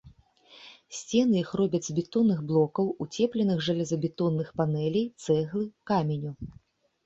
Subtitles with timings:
[0.99, 6.31] Сцены іх робяць з бетонных блокаў, уцепленых жалезабетонных панэлей, цэглы, каменю.